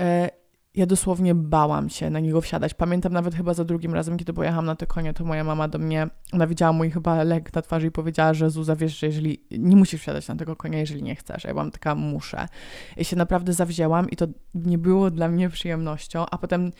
[0.00, 0.39] e,
[0.74, 2.74] ja dosłownie bałam się na niego wsiadać.
[2.74, 5.78] Pamiętam nawet chyba za drugim razem, kiedy pojechałam na te konie, to moja mama do
[5.78, 9.40] mnie, ona widziała mój chyba lek na twarzy i powiedziała, że Zuza, wiesz, że jeżeli
[9.50, 11.44] nie musisz wsiadać na tego konia, jeżeli nie chcesz.
[11.44, 12.48] Ja byłam taka, muszę.
[12.96, 16.72] I się naprawdę zawzięłam i to nie było dla mnie przyjemnością, a potem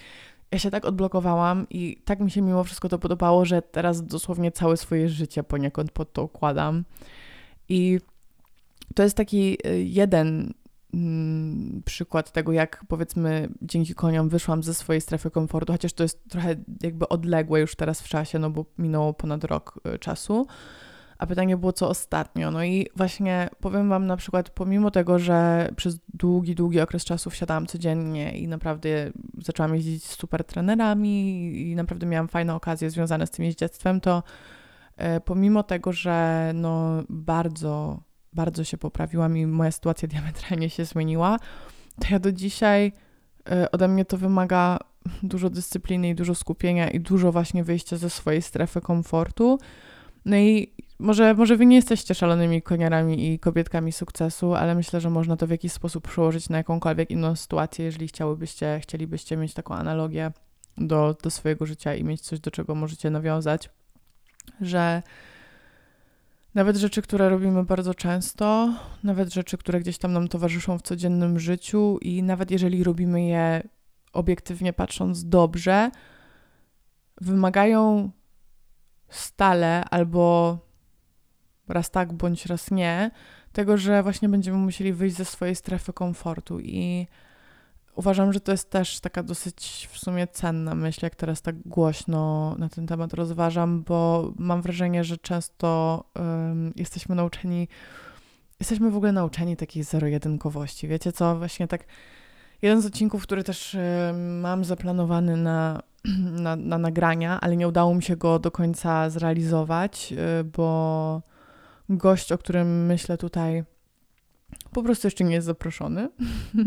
[0.53, 4.53] ja się tak odblokowałam i tak mi się mimo wszystko to podobało, że teraz dosłownie
[4.53, 6.85] całe swoje życie poniekąd pod to układam.
[7.69, 8.01] I
[8.95, 10.55] to jest taki y, jeden
[11.85, 16.57] przykład tego, jak powiedzmy dzięki koniom wyszłam ze swojej strefy komfortu, chociaż to jest trochę
[16.83, 20.47] jakby odległe już teraz w czasie, no bo minęło ponad rok y, czasu.
[21.19, 22.51] A pytanie było, co ostatnio.
[22.51, 27.31] No i właśnie powiem Wam na przykład, pomimo tego, że przez długi, długi okres czasu
[27.31, 33.27] wsiadałam codziennie i naprawdę zaczęłam jeździć z super trenerami i naprawdę miałam fajne okazje związane
[33.27, 34.23] z tym jeździectwem, to
[35.17, 38.01] y, pomimo tego, że no bardzo
[38.33, 41.39] bardzo się poprawiłam i moja sytuacja diametralnie się zmieniła,
[42.01, 42.93] to ja do dzisiaj
[43.51, 44.79] e, ode mnie to wymaga
[45.23, 49.59] dużo dyscypliny i dużo skupienia i dużo właśnie wyjścia ze swojej strefy komfortu.
[50.25, 55.11] No i może, może wy nie jesteście szalonymi koniarami i kobietkami sukcesu, ale myślę, że
[55.11, 59.75] można to w jakiś sposób przełożyć na jakąkolwiek inną sytuację, jeżeli chciałybyście, chcielibyście mieć taką
[59.75, 60.33] analogię
[60.79, 63.71] do, do swojego życia i mieć coś, do czego możecie nawiązać,
[64.61, 65.03] że
[66.55, 71.39] Nawet rzeczy, które robimy bardzo często, nawet rzeczy, które gdzieś tam nam towarzyszą w codziennym
[71.39, 73.63] życiu, i nawet jeżeli robimy je
[74.13, 75.91] obiektywnie patrząc dobrze,
[77.21, 78.11] wymagają
[79.09, 80.59] stale albo
[81.69, 83.11] raz tak, bądź raz nie,
[83.53, 87.07] tego, że właśnie będziemy musieli wyjść ze swojej strefy komfortu i
[88.01, 92.55] uważam, że to jest też taka dosyć w sumie cenna myśl, jak teraz tak głośno
[92.59, 97.69] na ten temat rozważam, bo mam wrażenie, że często um, jesteśmy nauczeni,
[98.61, 100.89] jesteśmy w ogóle nauczeni takiej zero-jedynkowości.
[100.89, 101.85] Wiecie co, właśnie tak
[102.63, 105.83] jeden z odcinków, który też um, mam zaplanowany na,
[106.45, 111.23] na, na nagrania, ale nie udało mi się go do końca zrealizować, y, bo
[111.89, 113.65] gość, o którym myślę tutaj,
[114.73, 116.09] po prostu jeszcze nie jest zaproszony.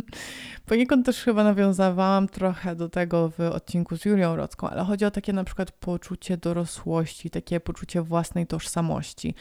[0.66, 5.12] Poniekąd też chyba nawiązałam trochę do tego w odcinku z Julią Rocką, ale chodzi o
[5.12, 9.36] takie na przykład poczucie dorosłości, takie poczucie własnej tożsamości.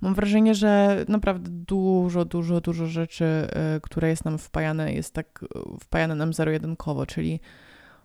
[0.00, 3.24] Mam wrażenie, że naprawdę dużo, dużo, dużo rzeczy,
[3.76, 7.40] y, które jest nam wpajane, jest tak y, wpajane nam zero-jedynkowo, czyli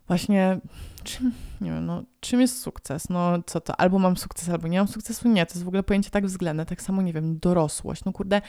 [0.08, 0.60] właśnie
[1.04, 3.08] czym, nie wiem, no, czym jest sukces?
[3.08, 5.28] No co to, albo mam sukces, albo nie mam sukcesu?
[5.28, 8.04] Nie, to jest w ogóle pojęcie tak względne, tak samo, nie wiem, dorosłość.
[8.04, 8.42] No kurde,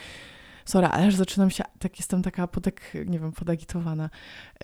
[0.66, 4.10] sorry, ale aż zaczynam się, tak jestem taka, podek, nie wiem, podagitowana.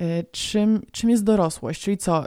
[0.02, 1.82] Y, czym, czym jest dorosłość?
[1.82, 2.26] Czyli co,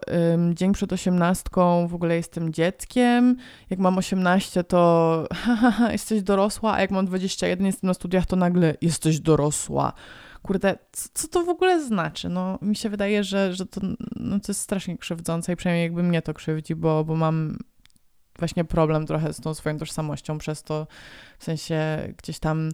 [0.55, 3.37] dzień przed osiemnastką w ogóle jestem dzieckiem,
[3.71, 5.25] jak mam 18 to
[5.93, 9.93] jesteś dorosła, a jak mam 21 jestem na studiach, to nagle jesteś dorosła
[10.43, 12.29] kurde, co, co, to w ogóle znaczy?
[12.29, 13.81] No, mi się wydaje, że, że to,
[14.17, 17.59] no, to jest strasznie krzywdzące i przynajmniej jakby mnie to krzywdzi, bo, bo mam
[18.39, 20.87] właśnie problem trochę z tą swoją tożsamością przez to,
[21.39, 22.71] w sensie gdzieś tam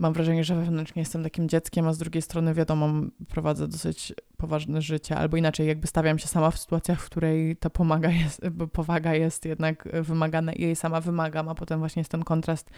[0.00, 2.88] mam wrażenie, że wewnętrznie jestem takim dzieckiem, a z drugiej strony wiadomo,
[3.28, 7.70] prowadzę dosyć poważne życie, albo inaczej, jakby stawiam się sama w sytuacjach, w której ta
[7.70, 8.40] pomaga jest,
[8.72, 12.70] powaga jest jednak wymagana i jej sama wymagam, a potem właśnie jest ten kontrast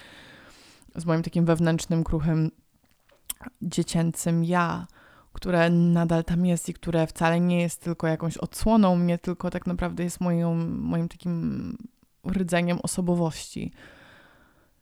[0.97, 2.51] z moim takim wewnętrznym, kruchym
[3.63, 4.87] dziecięcym ja,
[5.33, 9.67] które nadal tam jest i które wcale nie jest tylko jakąś odsłoną mnie, tylko tak
[9.67, 11.77] naprawdę jest moją, moim takim
[12.27, 13.73] rdzeniem osobowości.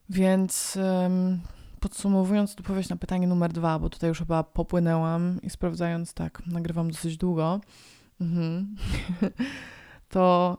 [0.09, 0.79] Więc
[1.81, 6.91] podsumowując odpowiedź na pytanie numer dwa, bo tutaj już chyba popłynęłam i sprawdzając, tak, nagrywam
[6.91, 7.61] dosyć długo,
[8.21, 8.77] mhm.
[10.09, 10.59] to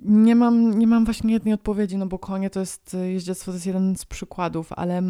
[0.00, 3.66] nie mam, nie mam właśnie jednej odpowiedzi, no bo konie to jest, jeździectwo to jest
[3.66, 5.02] jeden z przykładów, ale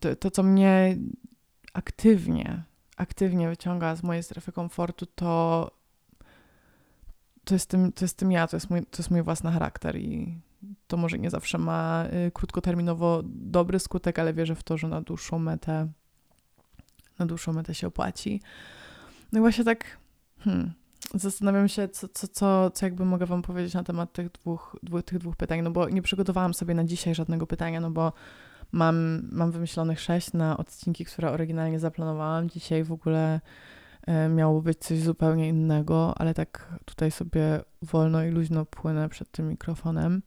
[0.00, 0.98] to, to, co mnie
[1.72, 2.62] aktywnie,
[2.96, 5.70] aktywnie wyciąga z mojej strefy komfortu, to,
[7.44, 9.96] to, jest, tym, to jest tym ja, to jest, mój, to jest mój własny charakter
[9.96, 10.40] i
[10.86, 15.00] to może nie zawsze ma y, krótkoterminowo dobry skutek, ale wierzę w to, że na
[15.00, 15.88] dłuższą metę
[17.18, 18.40] na dłuższą metę się opłaci.
[19.32, 19.98] No i właśnie tak
[20.38, 20.72] hmm,
[21.14, 25.02] zastanawiam się, co, co, co, co jakby mogę wam powiedzieć na temat tych dwóch, dwóch,
[25.02, 28.12] tych dwóch pytań, no bo nie przygotowałam sobie na dzisiaj żadnego pytania, no bo
[28.72, 32.50] Mam, mam wymyślonych sześć na odcinki, które oryginalnie zaplanowałam.
[32.50, 33.40] Dzisiaj w ogóle
[34.06, 39.30] e, miało być coś zupełnie innego, ale tak tutaj sobie wolno i luźno płynę przed
[39.30, 40.22] tym mikrofonem.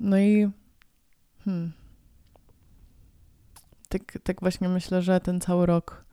[0.00, 0.50] No i
[1.44, 1.72] hmm,
[3.88, 6.04] tak, tak właśnie myślę, że ten cały rok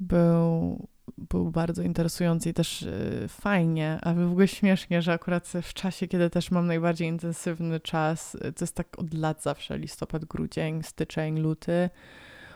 [0.00, 5.74] był był bardzo interesujący i też yy, fajnie, ale w ogóle śmiesznie, że akurat w
[5.74, 10.24] czasie, kiedy też mam najbardziej intensywny czas, y, to jest tak od lat zawsze listopad,
[10.24, 11.90] grudzień, styczeń, luty.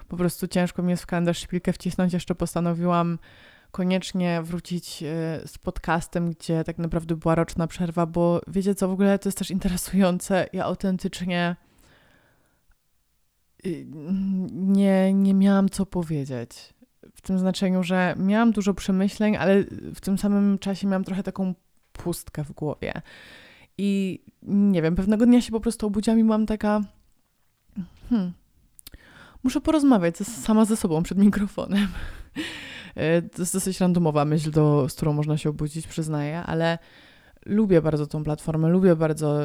[0.09, 2.13] Po prostu ciężko mi jest w kalendarz szpilkę wcisnąć.
[2.13, 3.19] Jeszcze postanowiłam
[3.75, 5.09] koniecznie wrócić yy,
[5.47, 9.39] z podcastem, gdzie tak naprawdę była roczna przerwa, bo wiecie co, w ogóle to jest
[9.39, 10.47] też interesujące.
[10.53, 11.57] Ja autentycznie
[13.67, 13.87] y,
[14.53, 16.75] nie, nie miałam co powiedzieć
[17.15, 21.55] w tym znaczeniu, że miałam dużo przemyśleń, ale w tym samym czasie miałam trochę taką
[21.93, 23.03] pustkę w głowie.
[23.79, 26.81] I nie wiem, pewnego dnia się po prostu obudziłam i byłam taka.
[28.11, 28.33] Hmm,
[29.43, 31.89] muszę porozmawiać sama ze sobą przed mikrofonem.
[32.95, 36.79] E, to jest dosyć randomowa myśl, do, z którą można się obudzić, przyznaję, ale
[37.47, 39.39] lubię bardzo tą platformę, lubię bardzo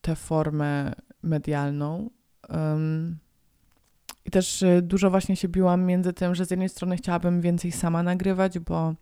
[0.00, 2.10] tę formę medialną.
[2.48, 3.18] Um,
[4.24, 7.72] i też y, dużo właśnie się biłam między tym, że z jednej strony chciałabym więcej
[7.72, 8.94] sama nagrywać, bo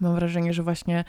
[0.00, 1.04] mam wrażenie, że właśnie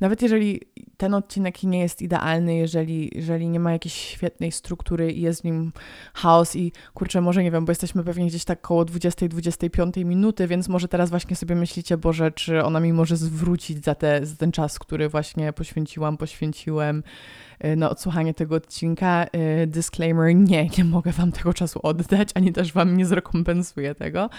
[0.00, 0.60] nawet jeżeli
[0.96, 5.44] ten odcinek nie jest idealny, jeżeli, jeżeli nie ma jakiejś świetnej struktury i jest w
[5.44, 5.72] nim
[6.14, 10.68] chaos i kurczę, może nie wiem, bo jesteśmy pewnie gdzieś tak koło 20-25 minuty, więc
[10.68, 14.52] może teraz właśnie sobie myślicie, Boże, czy ona mi może zwrócić za, te, za ten
[14.52, 17.02] czas, który właśnie poświęciłam, poświęciłem
[17.76, 19.26] na odsłuchanie tego odcinka.
[19.62, 24.30] Y, disclaimer, nie, nie mogę Wam tego czasu oddać, ani też Wam nie zrekompensuję tego.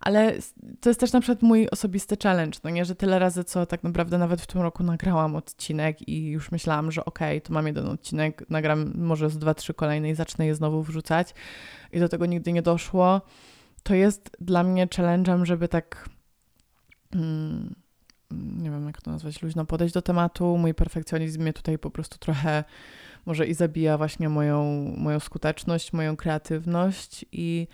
[0.00, 0.32] Ale
[0.80, 3.82] to jest też na przykład mój osobisty challenge, no nie, że tyle razy, co tak
[3.82, 7.66] naprawdę nawet w tym roku nagrałam odcinek i już myślałam, że okej, okay, to mam
[7.66, 11.34] jeden odcinek, nagram może z dwa, trzy kolejne i zacznę je znowu wrzucać
[11.92, 13.20] i do tego nigdy nie doszło.
[13.82, 16.08] To jest dla mnie challenge'em, żeby tak
[17.14, 17.74] mm,
[18.30, 20.58] nie wiem jak to nazwać, luźno podejść do tematu.
[20.58, 22.64] Mój perfekcjonizm mnie tutaj po prostu trochę
[23.26, 24.64] może i zabija właśnie moją,
[24.96, 27.68] moją skuteczność, moją kreatywność i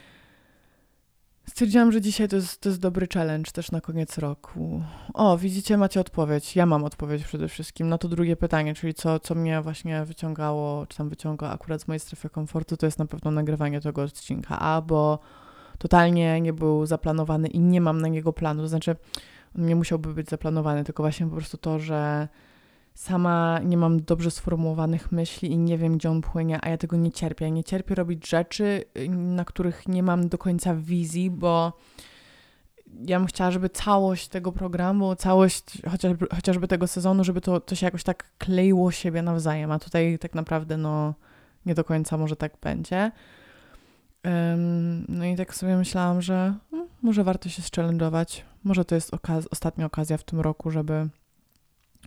[1.49, 4.83] stwierdziłam, że dzisiaj to jest, to jest dobry challenge też na koniec roku.
[5.15, 6.57] O, widzicie, macie odpowiedź.
[6.57, 10.87] Ja mam odpowiedź przede wszystkim na to drugie pytanie, czyli co, co mnie właśnie wyciągało,
[10.87, 14.59] czy tam wyciąga akurat z mojej strefy komfortu, to jest na pewno nagrywanie tego odcinka,
[14.59, 15.19] a bo
[15.79, 18.97] totalnie nie był zaplanowany i nie mam na niego planu, to znaczy
[19.55, 22.29] nie musiałby być zaplanowany, tylko właśnie po prostu to, że
[22.95, 26.97] sama nie mam dobrze sformułowanych myśli i nie wiem, gdzie on płynie, a ja tego
[26.97, 27.51] nie cierpię.
[27.51, 31.73] Nie cierpię robić rzeczy, na których nie mam do końca wizji, bo
[33.07, 37.75] ja bym chciała, żeby całość tego programu, całość chociażby, chociażby tego sezonu, żeby to, to
[37.75, 41.15] się jakoś tak kleiło siebie nawzajem, a tutaj tak naprawdę no
[41.67, 43.13] nie do końca może tak będzie.
[45.09, 48.43] No i tak sobie myślałam, że hmm, może warto się zchallenge'ować.
[48.65, 51.09] Może to jest okaz ostatnia okazja w tym roku, żeby,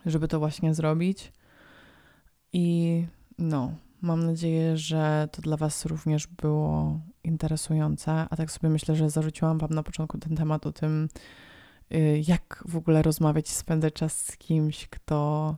[0.05, 1.33] żeby to właśnie zrobić.
[2.53, 3.05] I
[3.37, 8.11] no, mam nadzieję, że to dla Was również było interesujące.
[8.29, 11.09] A tak sobie myślę, że zarzuciłam Wam na początku ten temat o tym,
[11.93, 15.55] y, jak w ogóle rozmawiać spędzać czas z kimś, kto,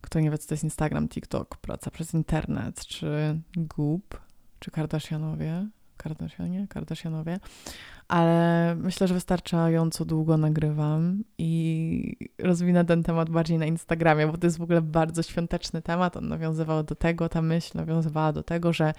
[0.00, 4.23] kto nie wie, co to jest Instagram, TikTok, praca przez internet, czy Goop,
[4.64, 5.68] czy Kardashianowie.
[5.96, 6.66] Kardashianie?
[6.68, 7.38] Kardashianowie
[8.08, 14.46] ale myślę, że wystarczająco długo nagrywam i rozwinę ten temat bardziej na Instagramie, bo to
[14.46, 16.16] jest w ogóle bardzo świąteczny temat.
[16.16, 18.92] On nawiązywał do tego, ta myśl nawiązywała do tego, że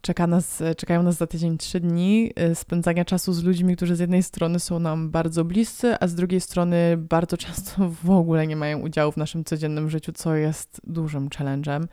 [0.00, 4.00] czeka nas, czekają nas za tydzień trzy dni y, spędzania czasu z ludźmi, którzy z
[4.00, 8.56] jednej strony są nam bardzo bliscy, a z drugiej strony bardzo często w ogóle nie
[8.56, 11.86] mają udziału w naszym codziennym życiu, co jest dużym challenge'em.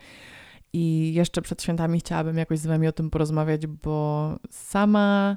[0.72, 5.36] I jeszcze przed świętami chciałabym jakoś z Wami o tym porozmawiać, bo sama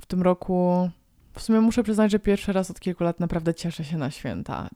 [0.00, 0.90] w tym roku
[1.34, 4.68] w sumie muszę przyznać, że pierwszy raz od kilku lat naprawdę cieszę się na święta.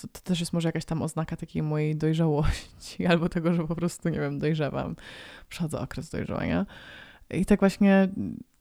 [0.00, 3.76] To, to, też jest może jakaś tam oznaka takiej mojej dojrzałości, albo tego, że po
[3.76, 4.96] prostu, nie wiem, dojrzewam.
[5.48, 6.66] Przechodzę okres dojrzewania.
[7.30, 8.08] I tak właśnie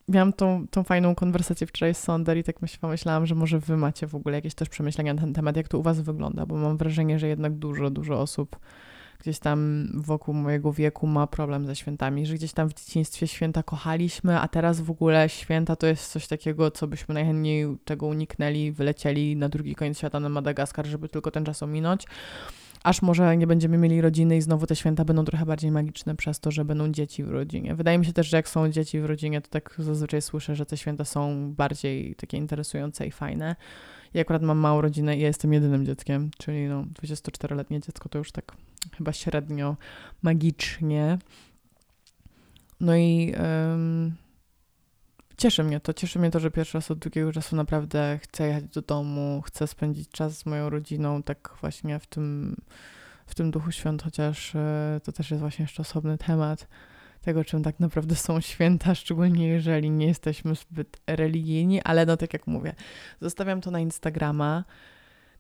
[0.08, 3.78] miałam tą, tą fajną konwersację wczoraj z Sonder i tak myśl, pomyślałam, że może wy
[3.78, 6.56] macie w ogóle jakieś też przemyślenia na ten temat, jak to u was wygląda, bo
[6.56, 8.60] mam wrażenie, że jednak dużo, dużo osób
[9.24, 13.64] gdzieś tam wokół mojego wieku ma problem ze świętami, że gdzieś tam w dzieciństwie święta
[13.64, 18.72] kochaliśmy, a teraz w ogóle święta to jest coś takiego, co byśmy najchętniej tego uniknęli,
[18.72, 22.06] wylecieli na drugi koniec świata na Madagaskar, żeby tylko ten czas ominąć.
[22.84, 26.40] Aż może nie będziemy mieli rodziny i znowu te święta będą trochę bardziej magiczne przez
[26.40, 27.76] to, że będą dzieci w rodzinie.
[27.76, 30.66] Wydaje mi się też, że jak są dzieci w rodzinie, to tak zazwyczaj słyszę, że
[30.66, 33.56] te święta są bardziej takie interesujące i fajne.
[34.14, 38.18] Ja akurat mam małą rodzinę i ja jestem jedynym dzieckiem, czyli no 24-letnie dziecko to
[38.18, 38.54] już tak
[38.98, 39.76] chyba średnio
[40.22, 41.18] magicznie.
[42.80, 44.16] No i um,
[45.38, 45.94] cieszy mnie to.
[45.94, 49.68] Cieszy mnie to, że pierwszy raz od długiego czasu naprawdę chcę jechać do domu, chcę
[49.68, 52.56] spędzić czas z moją rodziną, tak właśnie w tym,
[53.26, 56.68] w tym duchu świąt, chociaż e, to też jest właśnie jeszcze osobny temat
[57.22, 62.34] tego, czym tak naprawdę są święta, szczególnie jeżeli nie jesteśmy zbyt religijni, ale no tak
[62.34, 62.76] jak mówię,
[63.22, 64.64] zostawiam to na Instagrama.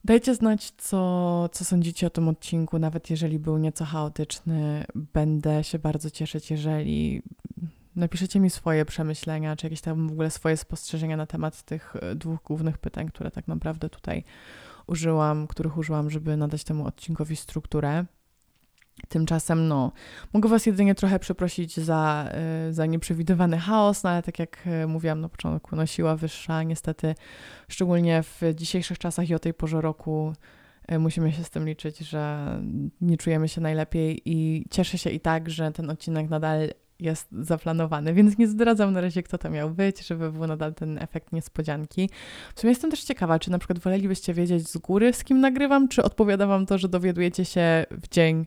[0.05, 4.85] Dajcie znać, co, co sądzicie o tym odcinku, nawet jeżeli był nieco chaotyczny.
[4.95, 7.21] Będę się bardzo cieszyć, jeżeli
[7.95, 12.15] napiszecie mi swoje przemyślenia, czy jakieś tam w ogóle swoje spostrzeżenia na temat tych e,
[12.15, 14.23] dwóch głównych pytań, które tak naprawdę tutaj
[14.87, 18.05] użyłam, których użyłam, żeby nadać temu odcinkowi strukturę.
[19.09, 19.91] Tymczasem, no,
[20.33, 22.29] mogę Was jedynie trochę przeprosić za,
[22.69, 26.63] y, za nieprzewidywany chaos, no ale tak jak y, mówiłam na początku, no siła wyższa,
[26.63, 27.15] niestety,
[27.67, 30.33] szczególnie w dzisiejszych czasach i o tej porze roku
[30.91, 32.47] y, musimy się z tym liczyć, że
[33.01, 38.13] nie czujemy się najlepiej i cieszę się i tak, że ten odcinek nadal jest zaplanowany,
[38.13, 42.09] więc nie zdradzam na razie, kto to miał być, żeby był nadal ten efekt niespodzianki.
[42.55, 45.87] W sumie jestem też ciekawa, czy na przykład wolelibyście wiedzieć z góry, z kim nagrywam,
[45.87, 48.45] czy odpowiada Wam to, że dowiadujecie się w dzień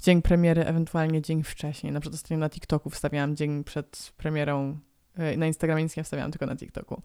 [0.00, 1.92] dzień premiery, ewentualnie dzień wcześniej.
[1.92, 4.78] Na przykład ostatnio na TikToku wstawiałam dzień przed premierą.
[5.16, 7.02] E, na Instagramie nic nie wstawiałam, tylko na TikToku.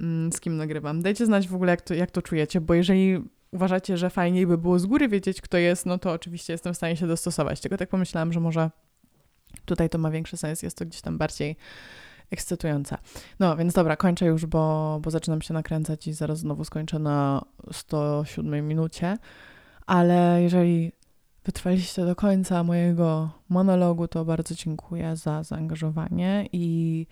[0.00, 1.02] Mm, z kim nagrywam.
[1.02, 3.18] Dajcie znać w ogóle, jak to, jak to czujecie, bo jeżeli
[3.50, 6.76] uważacie, że fajniej by było z góry wiedzieć, kto jest, no to oczywiście jestem w
[6.76, 7.60] stanie się dostosować.
[7.60, 8.70] Tylko tak pomyślałam, że może
[9.64, 11.56] tutaj to ma większy sens, jest to gdzieś tam bardziej
[12.30, 12.98] ekscytujące.
[13.40, 17.44] No, więc dobra, kończę już, bo, bo zaczynam się nakręcać i zaraz znowu skończę na
[17.72, 19.18] 107 minucie.
[19.86, 20.92] Ale jeżeli
[21.44, 27.06] wytrwaliście do końca mojego monologu, to bardzo dziękuję za zaangażowanie i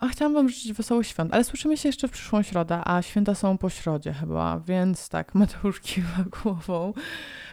[0.00, 3.34] a chciałam Wam życzyć wesołych świąt, ale słyszymy się jeszcze w przyszłą środę, a święta
[3.34, 6.92] są po środzie chyba, więc tak, Mateusz kiwa głową.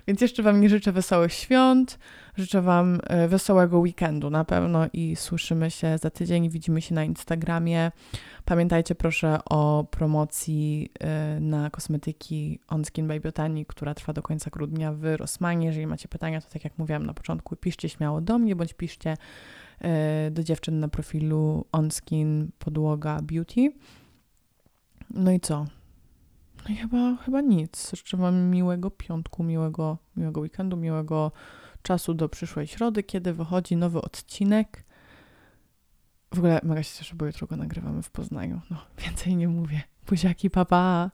[0.07, 1.99] Więc jeszcze Wam nie życzę wesołych świąt,
[2.35, 7.03] życzę Wam e, wesołego weekendu na pewno i słyszymy się za tydzień, widzimy się na
[7.03, 7.91] Instagramie.
[8.45, 14.49] Pamiętajcie proszę o promocji e, na kosmetyki On Skin by Botany, która trwa do końca
[14.49, 15.67] grudnia w Rosmanie.
[15.67, 19.17] Jeżeli macie pytania, to tak jak mówiłam na początku, piszcie śmiało do mnie, bądź piszcie
[20.31, 23.71] do dziewczyn na profilu On Skin Podłoga Beauty.
[25.09, 25.65] No i co?
[26.63, 27.91] No i chyba, chyba nic.
[27.95, 31.31] Życzę Wam miłego piątku, miłego, miłego weekendu, miłego
[31.81, 34.83] czasu do przyszłej środy, kiedy wychodzi nowy odcinek.
[36.33, 38.61] W ogóle mega się cieszę, bo jutro go nagrywamy w Poznaniu.
[38.71, 39.81] No, więcej nie mówię.
[40.07, 41.11] Buziaki, papa!